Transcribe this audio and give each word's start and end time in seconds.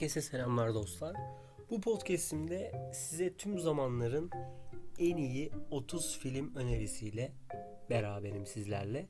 Herkese 0.00 0.22
selamlar 0.22 0.74
dostlar. 0.74 1.16
Bu 1.70 1.80
podcast'imde 1.80 2.90
size 2.94 3.36
tüm 3.36 3.58
zamanların 3.58 4.30
en 4.98 5.16
iyi 5.16 5.50
30 5.70 6.18
film 6.18 6.54
önerisiyle 6.54 7.32
beraberim 7.90 8.46
sizlerle. 8.46 9.06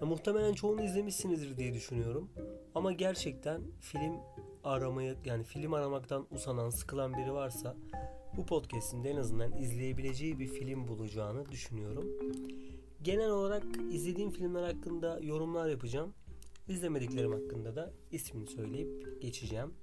Ya, 0.00 0.06
muhtemelen 0.06 0.52
çoğunu 0.52 0.82
izlemişsinizdir 0.82 1.56
diye 1.56 1.74
düşünüyorum. 1.74 2.30
Ama 2.74 2.92
gerçekten 2.92 3.62
film 3.80 4.16
aramaya 4.64 5.14
yani 5.24 5.44
film 5.44 5.74
aramaktan 5.74 6.26
usanan, 6.30 6.70
sıkılan 6.70 7.14
biri 7.14 7.32
varsa 7.32 7.76
bu 8.36 8.46
podcast'imde 8.46 9.10
en 9.10 9.16
azından 9.16 9.52
izleyebileceği 9.52 10.38
bir 10.38 10.48
film 10.48 10.88
bulacağını 10.88 11.48
düşünüyorum. 11.50 12.06
Genel 13.02 13.30
olarak 13.30 13.64
izlediğim 13.92 14.30
filmler 14.30 14.62
hakkında 14.62 15.20
yorumlar 15.22 15.68
yapacağım. 15.68 16.14
İzlemediklerim 16.68 17.32
hakkında 17.32 17.76
da 17.76 17.92
ismini 18.12 18.46
söyleyip 18.46 19.22
geçeceğim. 19.22 19.74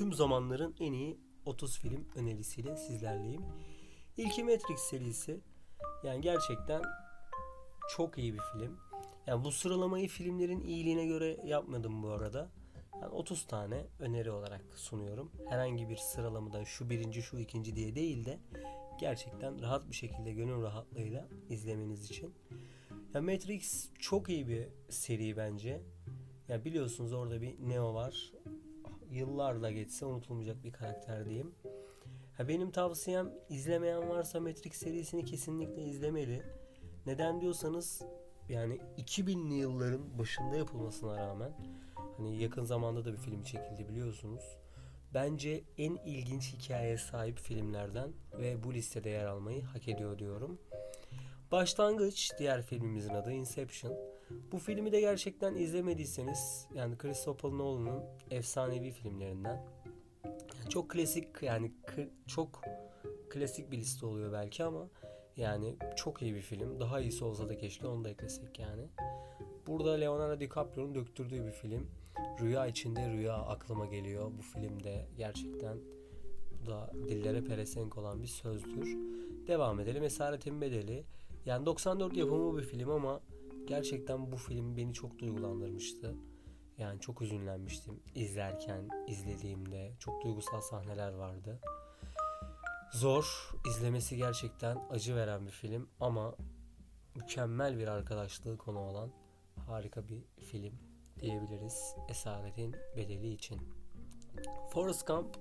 Tüm 0.00 0.12
zamanların 0.12 0.74
en 0.80 0.92
iyi 0.92 1.20
30 1.46 1.78
film 1.78 2.08
önerisiyle 2.14 2.76
sizlerleyim. 2.76 3.42
İlki 4.16 4.44
Matrix 4.44 4.80
serisi. 4.80 5.40
Yani 6.04 6.20
gerçekten 6.20 6.82
çok 7.96 8.18
iyi 8.18 8.34
bir 8.34 8.40
film. 8.52 8.78
Yani 9.26 9.44
bu 9.44 9.52
sıralamayı 9.52 10.08
filmlerin 10.08 10.60
iyiliğine 10.60 11.06
göre 11.06 11.36
yapmadım 11.44 12.02
bu 12.02 12.08
arada. 12.08 12.50
Yani 12.92 13.12
30 13.12 13.46
tane 13.46 13.86
öneri 13.98 14.30
olarak 14.30 14.64
sunuyorum. 14.74 15.32
Herhangi 15.48 15.88
bir 15.88 15.96
sıralamadan 15.96 16.64
şu 16.64 16.90
birinci 16.90 17.22
şu 17.22 17.38
ikinci 17.38 17.76
diye 17.76 17.94
değil 17.94 18.24
de 18.24 18.38
gerçekten 19.00 19.62
rahat 19.62 19.90
bir 19.90 19.96
şekilde 19.96 20.32
gönül 20.32 20.62
rahatlığıyla 20.62 21.28
izlemeniz 21.48 22.10
için. 22.10 22.34
Ya 23.14 23.22
Matrix 23.22 23.88
çok 23.98 24.28
iyi 24.28 24.48
bir 24.48 24.68
seri 24.88 25.36
bence. 25.36 25.82
Ya 26.48 26.64
biliyorsunuz 26.64 27.12
orada 27.12 27.42
bir 27.42 27.54
Neo 27.68 27.94
var. 27.94 28.32
Yıllarla 29.10 29.70
geçse 29.70 30.06
unutulmayacak 30.06 30.64
bir 30.64 30.72
karakter 30.72 31.24
diyeyim. 31.24 31.54
Ha 32.36 32.48
benim 32.48 32.70
tavsiyem 32.70 33.30
izlemeyen 33.48 34.08
varsa 34.08 34.40
Matrix 34.40 34.72
serisini 34.72 35.24
kesinlikle 35.24 35.82
izlemeli. 35.82 36.42
Neden 37.06 37.40
diyorsanız 37.40 38.02
yani 38.48 38.78
2000'li 38.98 39.54
yılların 39.54 40.18
başında 40.18 40.56
yapılmasına 40.56 41.16
rağmen 41.16 41.52
hani 42.16 42.42
yakın 42.42 42.64
zamanda 42.64 43.04
da 43.04 43.12
bir 43.12 43.18
film 43.18 43.42
çekildi 43.42 43.88
biliyorsunuz. 43.88 44.56
Bence 45.14 45.64
en 45.78 45.94
ilginç 45.94 46.54
hikayeye 46.54 46.98
sahip 46.98 47.38
filmlerden 47.38 48.12
ve 48.38 48.62
bu 48.62 48.74
listede 48.74 49.10
yer 49.10 49.26
almayı 49.26 49.62
hak 49.62 49.88
ediyor 49.88 50.18
diyorum. 50.18 50.58
Başlangıç 51.52 52.32
diğer 52.38 52.62
filmimizin 52.62 53.14
adı 53.14 53.32
Inception. 53.32 53.96
Bu 54.52 54.58
filmi 54.58 54.92
de 54.92 55.00
gerçekten 55.00 55.54
izlemediyseniz 55.54 56.66
yani 56.74 56.98
Christopher 56.98 57.50
Nolan'ın 57.50 58.02
efsanevi 58.30 58.90
filmlerinden. 58.90 59.66
Yani 60.24 60.68
çok 60.68 60.90
klasik 60.90 61.42
yani 61.42 61.72
çok 62.26 62.62
klasik 63.30 63.70
bir 63.70 63.78
liste 63.78 64.06
oluyor 64.06 64.32
belki 64.32 64.64
ama 64.64 64.88
yani 65.36 65.76
çok 65.96 66.22
iyi 66.22 66.34
bir 66.34 66.40
film. 66.40 66.80
Daha 66.80 67.00
iyisi 67.00 67.24
olsa 67.24 67.48
da 67.48 67.58
keşke 67.58 67.86
onu 67.86 68.04
da 68.04 68.10
eklesek 68.10 68.58
yani. 68.58 68.88
Burada 69.66 69.92
Leonardo 69.92 70.40
DiCaprio'nun 70.40 70.94
döktürdüğü 70.94 71.46
bir 71.46 71.52
film. 71.52 71.90
Rüya 72.40 72.66
içinde 72.66 73.08
rüya 73.08 73.34
aklıma 73.34 73.86
geliyor. 73.86 74.30
Bu 74.38 74.42
filmde 74.42 75.06
gerçekten 75.16 75.78
bu 76.62 76.66
da 76.66 76.92
dillere 77.08 77.44
pelesenk 77.44 77.98
olan 77.98 78.22
bir 78.22 78.28
sözdür. 78.28 78.96
Devam 79.46 79.80
edelim. 79.80 80.02
Esaretin 80.02 80.60
Bedeli. 80.60 81.04
Yani 81.46 81.66
94 81.66 82.16
yapımı 82.16 82.58
bir 82.58 82.62
film 82.62 82.90
ama 82.90 83.20
gerçekten 83.66 84.32
bu 84.32 84.36
film 84.36 84.76
beni 84.76 84.94
çok 84.94 85.18
duygulandırmıştı. 85.18 86.14
Yani 86.78 87.00
çok 87.00 87.22
üzünlenmiştim 87.22 88.00
izlerken, 88.14 88.88
izlediğimde. 89.06 89.92
Çok 89.98 90.24
duygusal 90.24 90.60
sahneler 90.60 91.12
vardı. 91.12 91.60
Zor, 92.92 93.50
izlemesi 93.68 94.16
gerçekten 94.16 94.78
acı 94.90 95.16
veren 95.16 95.46
bir 95.46 95.50
film 95.50 95.88
ama 96.00 96.36
mükemmel 97.14 97.78
bir 97.78 97.88
arkadaşlığı 97.88 98.58
konu 98.58 98.78
olan 98.78 99.10
harika 99.66 100.08
bir 100.08 100.24
film 100.44 100.74
diyebiliriz 101.20 101.94
Esaretin 102.08 102.76
Bedeli 102.96 103.32
için. 103.32 103.60
Forrest 104.70 105.06
Gump 105.06 105.36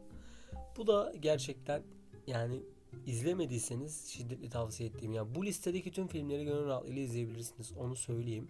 bu 0.77 0.87
da 0.87 1.13
gerçekten 1.19 1.83
yani 2.27 2.63
izlemediyseniz 3.05 4.07
şiddetli 4.07 4.49
tavsiye 4.49 4.89
ettiğim 4.89 5.13
yani 5.13 5.35
bu 5.35 5.45
listedeki 5.45 5.91
tüm 5.91 6.07
filmleri 6.07 6.45
gönül 6.45 6.65
rahatlığıyla 6.65 7.01
izleyebilirsiniz 7.01 7.71
onu 7.77 7.95
söyleyeyim. 7.95 8.47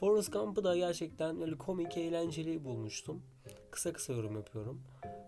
Forrest 0.00 0.32
Gump'ı 0.32 0.64
da 0.64 0.76
gerçekten 0.76 1.40
öyle 1.40 1.58
komik 1.58 1.96
eğlenceli 1.96 2.64
bulmuştum. 2.64 3.22
Kısa 3.70 3.92
kısa 3.92 4.12
yorum 4.12 4.36
yapıyorum. 4.36 4.82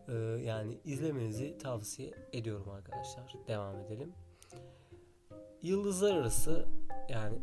Ee, 0.09 0.12
yani 0.44 0.78
izlemenizi 0.84 1.59
tavsiye 1.59 2.14
ediyorum 2.32 2.70
arkadaşlar. 2.70 3.34
Devam 3.48 3.76
edelim. 3.76 4.12
Yıldızlar 5.62 6.16
Arası 6.16 6.66
yani 7.09 7.38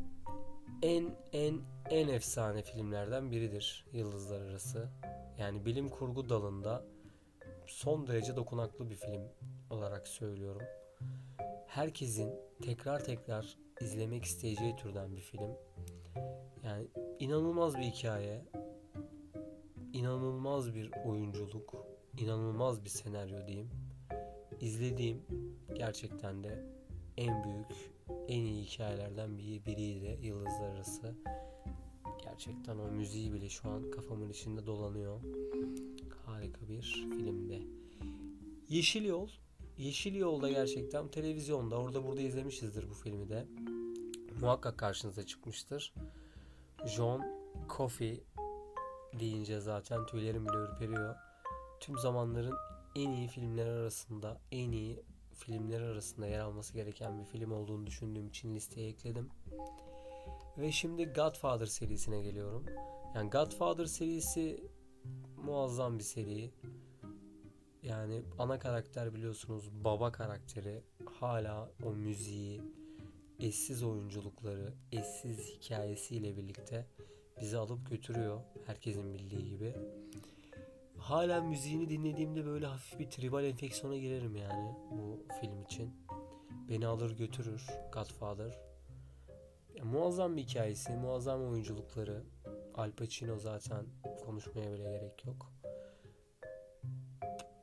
en 0.82 1.16
en 1.34 1.62
en 1.90 2.08
efsane 2.08 2.62
filmlerden 2.62 3.32
biridir 3.32 3.86
Yıldızlar 3.94 4.42
Arası. 4.42 4.90
Yani 5.40 5.66
bilim 5.66 5.90
kurgu 5.90 6.30
dalında 6.30 6.86
son 7.66 8.08
derece 8.08 8.36
dokunaklı 8.36 8.90
bir 8.90 8.96
film 8.96 9.22
olarak 9.78 10.08
söylüyorum. 10.08 10.62
Herkesin 11.68 12.34
tekrar 12.62 13.04
tekrar 13.04 13.58
izlemek 13.82 14.24
isteyeceği 14.24 14.76
türden 14.76 15.16
bir 15.16 15.22
film. 15.22 15.52
Yani 16.64 16.88
inanılmaz 17.20 17.78
bir 17.78 17.84
hikaye, 17.84 18.46
inanılmaz 19.94 20.76
bir 20.76 20.92
oyunculuk, 21.06 21.76
inanılmaz 22.18 22.84
bir 22.84 22.90
senaryo 22.90 23.48
diyeyim. 23.48 23.70
İzlediğim 24.62 25.22
gerçekten 25.74 26.44
de 26.44 26.66
en 27.18 27.44
büyük, 27.44 27.92
en 28.28 28.44
iyi 28.44 28.64
hikayelerden 28.64 29.38
biri, 29.38 29.66
biriydi 29.66 30.20
Yıldızlar 30.22 30.70
Arası. 30.70 31.16
Gerçekten 32.24 32.78
o 32.78 32.92
müziği 32.92 33.34
bile 33.34 33.50
şu 33.50 33.70
an 33.70 33.92
kafamın 33.92 34.30
içinde 34.30 34.66
dolanıyor. 34.66 35.22
Harika 36.26 36.70
bir 36.70 36.82
filmde. 37.18 37.62
Yeşil 38.70 39.06
Yol. 39.06 39.30
Yeşil 39.78 40.16
Yol'da 40.16 40.50
gerçekten 40.50 41.08
televizyonda 41.08 41.78
orada 41.78 42.06
burada 42.08 42.22
izlemişizdir 42.22 42.90
bu 42.90 42.94
filmi 42.94 43.30
de. 43.30 43.48
Muhakkak 44.42 44.78
karşınıza 44.78 45.26
çıkmıştır. 45.26 45.94
John 46.86 47.24
Coffey 47.78 48.24
deyince 49.20 49.60
zaten 49.60 50.06
tüylerim 50.06 50.46
bile 50.46 50.58
ürperiyor. 50.58 51.16
Tüm 51.80 51.98
zamanların 51.98 52.56
en 52.96 53.12
iyi 53.12 53.28
filmler 53.28 53.68
arasında, 53.68 54.42
en 54.52 54.72
iyi 54.72 55.04
filmler 55.34 55.82
arasında 55.82 56.28
yer 56.28 56.40
alması 56.40 56.74
gereken 56.74 57.20
bir 57.20 57.26
film 57.26 57.52
olduğunu 57.52 57.88
düşündüğüm 57.88 58.28
için 58.28 58.56
listeye 58.56 58.90
ekledim. 58.90 59.30
Ve 60.58 60.72
şimdi 60.72 61.06
Godfather 61.06 61.66
serisine 61.66 62.22
geliyorum. 62.22 62.66
Yani 63.16 63.30
Godfather 63.30 63.86
serisi 63.86 64.64
muazzam 65.38 66.00
bir 66.00 66.04
seri. 66.04 66.52
Yani 67.88 68.22
ana 68.40 68.60
karakter 68.60 69.14
biliyorsunuz 69.14 69.70
baba 69.84 70.12
karakteri 70.12 70.84
hala 71.20 71.72
o 71.84 71.92
müziği, 71.92 72.62
eşsiz 73.40 73.84
oyunculukları, 73.84 74.74
eşsiz 74.92 75.50
hikayesiyle 75.50 76.38
birlikte 76.38 76.86
bizi 77.42 77.58
alıp 77.58 77.90
götürüyor 77.90 78.42
herkesin 78.66 79.14
bildiği 79.14 79.50
gibi. 79.50 79.76
Hala 80.98 81.42
müziğini 81.42 81.90
dinlediğimde 81.90 82.46
böyle 82.46 82.66
hafif 82.66 83.00
bir 83.00 83.10
tribal 83.10 83.44
enfeksiyona 83.44 83.98
girerim 83.98 84.36
yani 84.36 84.76
bu 84.92 85.24
film 85.42 85.62
için. 85.62 85.94
Beni 86.70 86.88
alır 86.88 87.18
götürür 87.18 87.68
Godfather. 87.94 88.60
Ya, 89.76 89.86
muazzam 89.86 90.38
bir 90.38 90.44
hikayesi, 90.44 90.92
muazzam 90.92 91.44
oyunculukları. 91.44 92.24
Al 92.76 92.92
Pacino 92.92 93.40
zaten 93.40 93.86
konuşmaya 94.26 94.74
bile 94.74 94.84
gerek 94.84 95.26
yok. 95.26 95.52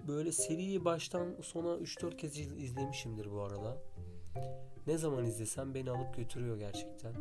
Böyle 0.08 0.32
seriyi 0.32 0.84
baştan 0.84 1.36
sona 1.42 1.68
3-4 1.68 2.16
kez 2.16 2.38
izlemişimdir 2.38 3.32
bu 3.32 3.40
arada. 3.40 3.82
Ne 4.86 4.98
zaman 4.98 5.24
izlesem 5.24 5.74
beni 5.74 5.90
alıp 5.90 6.16
götürüyor 6.16 6.56
gerçekten. 6.56 7.14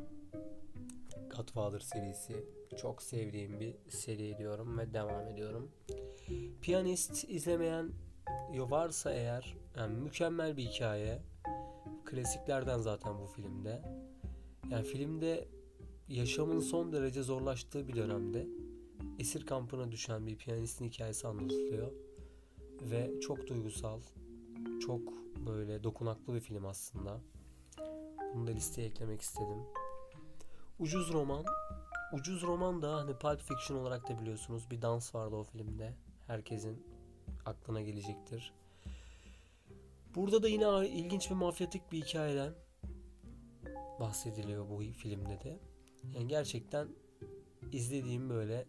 Godfather 1.36 1.80
serisi 1.80 2.46
çok 2.78 3.04
sevdiğim 3.04 3.60
bir 3.60 3.76
seri 3.90 4.38
diyorum 4.38 4.78
ve 4.78 4.94
devam 4.94 5.28
ediyorum. 5.28 5.72
Piyanist 6.62 7.30
izlemeyen 7.30 7.92
varsa 8.52 9.14
eğer 9.14 9.58
yani 9.78 9.98
mükemmel 9.98 10.58
bir 10.58 10.64
hikaye. 10.64 11.22
Klasiklerden 12.06 12.80
zaten 12.80 13.20
bu 13.22 13.28
filmde. 13.28 13.82
Yani 14.72 14.84
filmde 14.84 15.48
yaşamın 16.08 16.60
son 16.60 16.92
derece 16.92 17.24
zorlaştığı 17.24 17.88
bir 17.88 17.96
dönemde 17.96 18.48
esir 19.20 19.46
kampına 19.46 19.92
düşen 19.92 20.28
bir 20.28 20.38
piyanistin 20.38 20.86
hikayesi 20.86 21.28
anlatılıyor. 21.28 21.92
Ve 22.92 23.20
çok 23.20 23.48
duygusal, 23.48 24.00
çok 24.86 25.02
böyle 25.46 25.84
dokunaklı 25.84 26.36
bir 26.36 26.40
film 26.40 26.66
aslında. 26.66 27.22
Bunu 28.36 28.48
da 28.48 28.52
listeye 28.52 28.88
eklemek 28.88 29.22
istedim. 29.22 29.58
Ucuz 30.80 31.14
roman. 31.14 31.46
Ucuz 32.14 32.42
roman 32.42 32.82
da 32.82 32.96
hani 32.96 33.14
Pulp 33.18 33.42
Fiction 33.42 33.78
olarak 33.78 34.10
da 34.10 34.22
biliyorsunuz 34.22 34.72
bir 34.72 34.82
dans 34.82 35.16
vardı 35.16 35.36
o 35.36 35.44
filmde. 35.44 35.94
herkesin 36.28 36.84
aklına 37.46 37.82
gelecektir. 37.82 38.54
Burada 40.16 40.44
da 40.44 40.48
yine 40.48 40.88
ilginç 40.88 41.30
bir 41.30 41.36
mafyatik 41.36 41.92
bir 41.92 42.02
hikayeden 42.02 42.54
bahsediliyor 44.00 44.70
bu 44.70 44.80
filmde 44.80 45.40
de. 45.44 45.60
Yani 46.16 46.28
gerçekten 46.28 46.88
izlediğim 47.72 48.30
böyle 48.30 48.66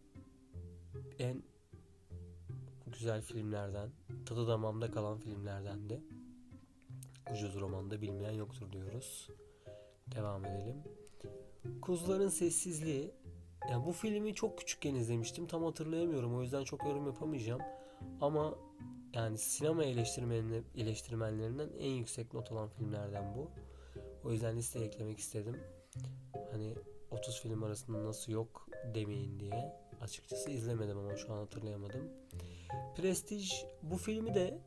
en 1.18 1.42
güzel 2.98 3.22
filmlerden, 3.22 3.90
tadı 4.26 4.48
damağımda 4.48 4.90
kalan 4.90 5.18
filmlerden 5.18 5.88
de 5.90 6.00
ucuz 7.32 7.60
romanda 7.60 8.02
bilmeyen 8.02 8.32
yoktur 8.32 8.72
diyoruz. 8.72 9.28
Devam 10.14 10.44
edelim. 10.44 10.76
Kuzuların 11.82 12.28
Sessizliği 12.28 13.14
yani 13.70 13.86
bu 13.86 13.92
filmi 13.92 14.34
çok 14.34 14.58
küçükken 14.58 14.94
izlemiştim. 14.94 15.46
Tam 15.46 15.64
hatırlayamıyorum. 15.64 16.36
O 16.36 16.42
yüzden 16.42 16.64
çok 16.64 16.84
yorum 16.84 17.06
yapamayacağım. 17.06 17.60
Ama 18.20 18.54
yani 19.12 19.38
sinema 19.38 19.84
eleştirmenlerinden 19.84 21.68
en 21.78 21.90
yüksek 21.90 22.34
not 22.34 22.52
alan 22.52 22.68
filmlerden 22.68 23.34
bu. 23.34 23.50
O 24.24 24.32
yüzden 24.32 24.56
listeye 24.56 24.84
eklemek 24.84 25.18
istedim. 25.18 25.60
Hani 26.50 26.74
30 27.10 27.40
film 27.40 27.62
arasında 27.62 28.04
nasıl 28.04 28.32
yok 28.32 28.68
demeyin 28.94 29.40
diye. 29.40 29.74
Açıkçası 30.00 30.50
izlemedim 30.50 30.98
ama 30.98 31.16
şu 31.16 31.32
an 31.32 31.38
hatırlayamadım. 31.38 32.08
Prestige 32.96 33.48
bu 33.82 33.96
filmi 33.96 34.34
de 34.34 34.58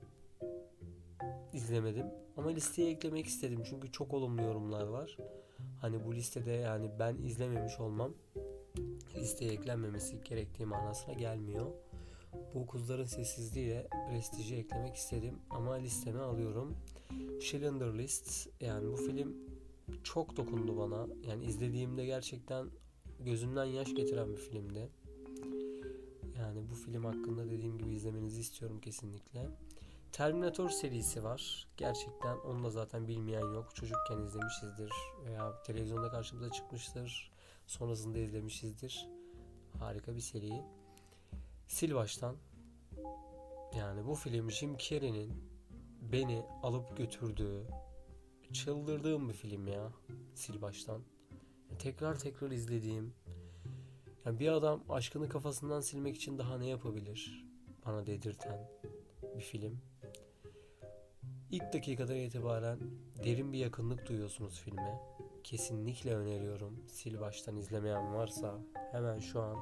izlemedim 1.54 2.06
ama 2.38 2.50
listeye 2.50 2.90
eklemek 2.90 3.26
istedim 3.26 3.64
çünkü 3.70 3.92
çok 3.92 4.14
olumlu 4.14 4.42
yorumlar 4.42 4.88
var. 4.88 5.18
Hani 5.82 6.06
bu 6.06 6.16
listede 6.16 6.52
yani 6.52 6.90
ben 7.00 7.16
izlememiş 7.16 7.80
olmam 7.80 8.14
listeye 9.16 9.52
eklenmemesi 9.52 10.24
gerektiği 10.24 10.66
manasına 10.66 11.14
gelmiyor. 11.14 11.66
Bu 12.54 12.68
Kuzuların 12.68 13.06
Sessizliği'yle 13.06 13.88
Prestige'i 14.10 14.60
eklemek 14.60 14.96
istedim 14.96 15.36
ama 15.50 15.74
listeme 15.74 16.20
alıyorum. 16.20 16.78
Schindler 17.42 17.98
List 17.98 18.50
yani 18.62 18.92
bu 18.92 18.96
film 18.96 19.38
çok 20.04 20.38
dokundu 20.38 20.78
bana. 20.78 21.08
Yani 21.28 21.46
izlediğimde 21.46 22.06
gerçekten 22.06 22.68
gözümden 23.20 23.66
yaş 23.66 23.96
getiren 23.96 24.32
bir 24.32 24.38
filmdi. 24.38 24.90
Film 26.88 27.06
hakkında 27.06 27.50
dediğim 27.50 27.78
gibi 27.78 27.94
izlemenizi 27.94 28.40
istiyorum 28.40 28.80
kesinlikle. 28.80 29.50
Terminator 30.12 30.70
serisi 30.70 31.24
var. 31.24 31.68
Gerçekten 31.78 32.38
onu 32.38 32.64
da 32.64 32.70
zaten 32.70 33.08
bilmeyen 33.08 33.54
yok. 33.54 33.76
Çocukken 33.76 34.18
izlemişizdir 34.18 34.92
veya 35.26 35.62
televizyonda 35.62 36.10
karşımıza 36.10 36.52
çıkmıştır. 36.52 37.32
Sonrasında 37.66 38.18
izlemişizdir. 38.18 39.08
Harika 39.80 40.16
bir 40.16 40.22
seri. 40.22 40.64
Sil 41.76 41.92
baştan. 41.96 42.36
Yani 43.78 44.08
bu 44.08 44.16
film 44.16 44.52
Jim 44.52 44.78
Carrey'nin 44.78 45.34
beni 46.02 46.46
alıp 46.64 46.98
götürdüğü 46.98 47.68
çıldırdığım 48.54 49.30
bir 49.30 49.34
film 49.34 49.68
ya. 49.68 49.92
Sil 50.42 50.58
baştan. 50.62 51.02
Tekrar 51.80 52.20
tekrar 52.20 52.52
izlediğim. 52.52 53.14
Yani 54.28 54.40
bir 54.40 54.52
adam 54.52 54.84
aşkını 54.90 55.30
kafasından 55.30 55.82
silmek 55.82 56.16
için 56.16 56.38
daha 56.38 56.58
ne 56.58 56.68
yapabilir? 56.68 57.46
Bana 57.86 58.08
dedirten 58.08 58.70
bir 59.36 59.42
film. 59.42 59.80
İlk 61.52 61.74
dakikadan 61.74 62.16
itibaren 62.16 62.80
derin 63.24 63.54
bir 63.54 63.58
yakınlık 63.58 64.08
duyuyorsunuz 64.08 64.60
filme. 64.60 65.00
Kesinlikle 65.44 66.16
öneriyorum. 66.16 66.84
Sil 66.96 67.16
baştan 67.20 67.58
izlemeyen 67.58 68.14
varsa 68.14 68.60
hemen 68.92 69.20
şu 69.20 69.42
an 69.42 69.58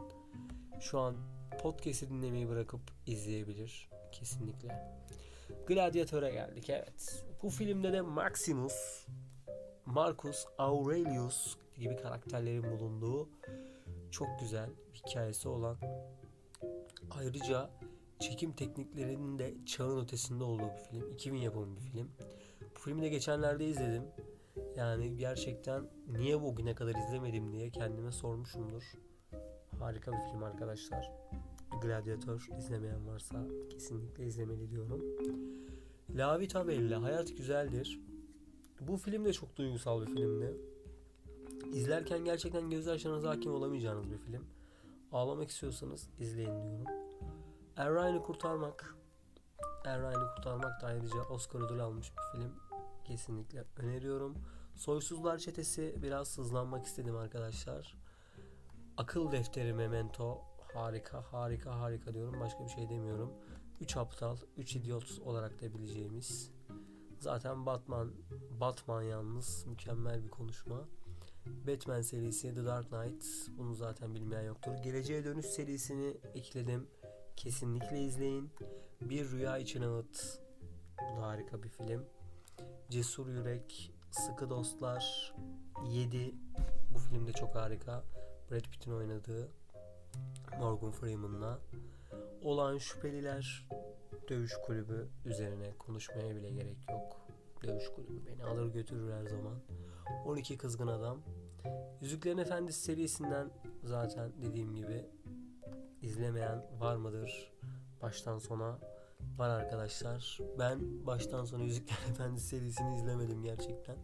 şu 0.80 1.00
an 1.00 1.16
podcast'i 1.62 2.10
dinlemeyi 2.10 2.50
bırakıp 2.50 2.82
izleyebilir. 3.06 3.90
Kesinlikle. 4.12 4.98
Gladiator'a 5.68 6.30
geldik 6.30 6.70
evet. 6.70 7.26
Bu 7.44 7.50
filmde 7.50 7.94
de 7.94 8.02
Maximus, 8.02 9.08
Marcus 9.86 10.46
Aurelius 10.58 11.56
gibi 11.78 11.96
karakterlerin 11.96 12.72
bulunduğu 12.72 13.30
çok 14.12 14.28
güzel 14.40 14.70
hikayesi 14.94 15.48
olan 15.48 15.78
ayrıca 17.12 17.70
çekim 18.20 18.54
tekniklerinin 18.54 19.40
de 19.40 19.54
çağın 19.66 20.04
ötesinde 20.04 20.44
olduğu 20.44 20.70
bir 20.74 20.84
film. 20.90 21.12
2000 21.12 21.38
yapımı 21.38 21.76
bir 21.76 21.82
film. 21.82 22.12
Bu 22.76 22.80
filmi 22.80 23.02
de 23.02 23.10
geçenlerde 23.10 23.66
izledim. 23.66 24.04
Yani 24.76 25.18
gerçekten 25.18 25.84
niye 26.08 26.42
bugüne 26.42 26.76
kadar 26.76 26.96
izlemedim 26.96 27.54
diye 27.54 27.70
kendime 27.70 28.12
sormuşumdur. 28.12 28.84
Harika 29.80 30.12
bir 30.12 30.32
film 30.32 30.44
arkadaşlar. 30.44 31.12
Gladiator 31.82 32.48
izlemeyen 32.58 33.08
varsa 33.08 33.48
kesinlikle 33.70 34.26
izlemeli 34.26 34.72
diyorum. 34.72 35.02
La 36.10 36.40
Vita 36.40 36.68
Bella, 36.68 37.04
Hayat 37.04 37.38
Güzeldir. 37.38 38.00
Bu 38.82 38.98
film 38.98 39.26
de 39.26 39.34
çok 39.34 39.56
duygusal 39.56 40.02
bir 40.02 40.06
filmdi. 40.06 40.58
İzlerken 41.74 42.26
gerçekten 42.26 42.70
gözyaşlarınıza 42.70 43.30
hakim 43.30 43.54
olamayacağınız 43.54 44.12
bir 44.12 44.18
film. 44.18 44.46
Ağlamak 45.12 45.50
istiyorsanız 45.50 46.10
izleyin 46.20 46.62
diyorum. 46.62 46.86
Er 47.78 48.24
Kurtarmak. 48.24 48.96
Er 49.86 50.14
Kurtarmak 50.36 50.82
da 50.82 50.88
ayrıca 50.88 51.24
Oscar 51.30 51.60
ödülü 51.60 51.82
almış 51.82 52.12
bir 52.12 52.40
film. 52.40 52.52
Kesinlikle 53.04 53.66
öneriyorum. 53.78 54.36
Soysuzlar 54.76 55.38
Çetesi 55.38 55.96
biraz 56.04 56.38
hızlanmak 56.38 56.86
istedim 56.86 57.16
arkadaşlar. 57.16 57.98
Akıl 58.98 59.32
Defteri 59.32 59.74
Memento 59.74 60.42
harika 60.74 61.24
harika 61.32 61.80
harika 61.80 62.14
diyorum. 62.14 62.40
Başka 62.40 62.64
bir 62.64 62.70
şey 62.70 62.90
demiyorum. 62.90 63.32
3 63.82 63.98
aptal, 63.98 64.38
3 64.58 64.76
idiot 64.76 65.20
olarak 65.26 65.62
da 65.62 65.74
bileceğimiz. 65.74 66.52
Zaten 67.20 67.66
Batman, 67.66 68.12
Batman 68.60 69.02
yalnız 69.02 69.66
mükemmel 69.66 70.24
bir 70.24 70.30
konuşma. 70.30 70.86
Batman 71.46 72.02
serisi 72.02 72.56
The 72.56 72.66
Dark 72.66 72.90
Knight. 72.90 73.26
Bunu 73.58 73.76
zaten 73.76 74.16
bilmeyen 74.16 74.44
yoktur. 74.44 74.72
Geleceğe 74.84 75.26
Dönüş 75.26 75.46
serisini 75.46 76.18
ekledim. 76.34 76.88
Kesinlikle 77.36 78.02
izleyin. 78.02 78.52
Bir 79.02 79.32
Rüya 79.32 79.58
için 79.58 79.82
Ağıt. 79.82 80.40
Bu 81.02 81.22
da 81.22 81.28
harika 81.28 81.64
bir 81.64 81.70
film. 81.70 82.06
Cesur 82.90 83.28
Yürek, 83.28 83.92
Sıkı 84.12 84.50
Dostlar, 84.50 85.34
7. 85.90 86.36
Bu 86.94 87.00
film 87.00 87.28
de 87.28 87.32
çok 87.32 87.56
harika. 87.56 88.04
Brad 88.52 88.64
Pitt'in 88.72 88.92
oynadığı 88.92 89.50
Morgan 90.60 90.92
Freeman'la. 90.92 91.60
Olan 92.42 92.78
Şüpheliler 92.78 93.68
Dövüş 94.30 94.54
Kulübü 94.66 95.08
üzerine 95.26 95.74
konuşmaya 95.80 96.36
bile 96.36 96.50
gerek 96.50 96.78
yok. 96.90 97.28
Dövüş 97.64 97.90
Kulübü 97.96 98.26
beni 98.26 98.44
alır 98.44 98.74
götürür 98.74 99.14
her 99.14 99.26
zaman. 99.26 99.56
12 100.26 100.58
Kızgın 100.58 100.88
Adam. 100.88 101.18
Yüzüklerin 102.02 102.38
Efendisi 102.38 102.82
serisinden 102.82 103.50
zaten 103.84 104.32
dediğim 104.42 104.76
gibi 104.76 105.06
izlemeyen 106.02 106.66
var 106.80 106.96
mıdır? 106.96 107.52
Baştan 108.02 108.40
sona 108.40 108.80
var 109.38 109.50
arkadaşlar. 109.50 110.40
Ben 110.60 111.06
baştan 111.06 111.46
sona 111.46 111.64
Yüzüklerin 111.64 112.12
Efendisi 112.12 112.48
serisini 112.48 112.98
izlemedim 112.98 113.44
gerçekten. 113.44 113.96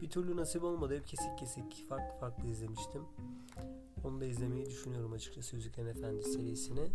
Bir 0.00 0.10
türlü 0.10 0.36
nasip 0.36 0.64
olmadı. 0.64 0.96
Hep 0.96 1.06
kesik 1.06 1.38
kesik 1.38 1.88
farklı 1.88 2.18
farklı 2.20 2.48
izlemiştim. 2.48 3.02
Onu 4.04 4.20
da 4.20 4.24
izlemeyi 4.24 4.66
düşünüyorum 4.66 5.12
açıkçası 5.12 5.56
Yüzüklerin 5.56 5.88
Efendisi 5.88 6.32
serisini. 6.32 6.88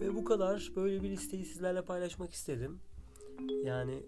Ve 0.00 0.14
bu 0.14 0.24
kadar. 0.24 0.72
Böyle 0.76 1.02
bir 1.02 1.10
listeyi 1.10 1.44
sizlerle 1.44 1.82
paylaşmak 1.82 2.32
istedim. 2.32 2.78
Yani 3.64 4.02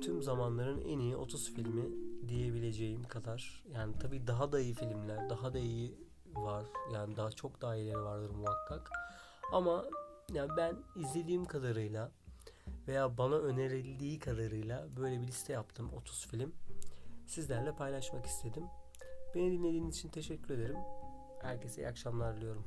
tüm 0.00 0.22
zamanların 0.22 0.80
en 0.80 0.98
iyi 0.98 1.16
30 1.16 1.54
filmi 1.54 2.03
diyebileceğim 2.28 3.04
kadar. 3.04 3.64
Yani 3.74 3.98
tabii 3.98 4.26
daha 4.26 4.52
da 4.52 4.60
iyi 4.60 4.74
filmler, 4.74 5.30
daha 5.30 5.54
da 5.54 5.58
iyi 5.58 5.94
var. 6.34 6.64
Yani 6.94 7.16
daha 7.16 7.30
çok 7.30 7.60
daha 7.60 7.76
iyileri 7.76 8.02
vardır 8.02 8.30
muhakkak. 8.30 8.90
Ama 9.52 9.84
yani 10.32 10.50
ben 10.56 10.76
izlediğim 10.96 11.44
kadarıyla 11.44 12.10
veya 12.88 13.18
bana 13.18 13.34
önerildiği 13.36 14.18
kadarıyla 14.18 14.86
böyle 14.96 15.20
bir 15.20 15.26
liste 15.26 15.52
yaptım 15.52 15.90
30 15.92 16.26
film. 16.26 16.52
Sizlerle 17.26 17.72
paylaşmak 17.72 18.26
istedim. 18.26 18.64
Beni 19.34 19.52
dinlediğiniz 19.52 19.96
için 19.96 20.08
teşekkür 20.08 20.54
ederim. 20.54 20.78
Herkese 21.42 21.82
iyi 21.82 21.88
akşamlar 21.88 22.36
diliyorum. 22.36 22.64